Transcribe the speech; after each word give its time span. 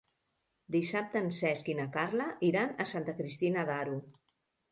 Dissabte 0.75 1.19
en 1.23 1.27
Cesc 1.39 1.69
i 1.73 1.75
na 1.81 1.85
Carla 1.99 2.27
iran 2.49 2.73
a 2.85 2.87
Santa 2.95 3.17
Cristina 3.19 3.67
d'Aro. 3.71 4.01